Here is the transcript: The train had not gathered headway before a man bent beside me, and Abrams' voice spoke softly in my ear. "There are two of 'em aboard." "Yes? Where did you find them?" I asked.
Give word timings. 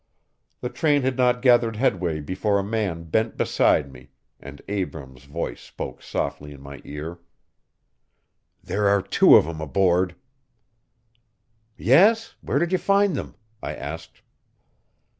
The 0.61 0.69
train 0.69 1.03
had 1.03 1.15
not 1.15 1.43
gathered 1.43 1.75
headway 1.75 2.21
before 2.21 2.57
a 2.57 2.63
man 2.63 3.03
bent 3.03 3.37
beside 3.37 3.93
me, 3.93 4.09
and 4.39 4.59
Abrams' 4.67 5.25
voice 5.25 5.61
spoke 5.61 6.01
softly 6.01 6.53
in 6.53 6.59
my 6.59 6.81
ear. 6.83 7.19
"There 8.63 8.87
are 8.87 9.03
two 9.03 9.35
of 9.35 9.45
'em 9.45 9.61
aboard." 9.61 10.15
"Yes? 11.77 12.33
Where 12.41 12.57
did 12.57 12.71
you 12.71 12.79
find 12.79 13.15
them?" 13.15 13.35
I 13.61 13.75
asked. 13.75 14.23